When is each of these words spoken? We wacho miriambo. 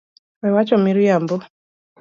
We 0.41 0.49
wacho 0.55 0.75
miriambo. 0.85 1.35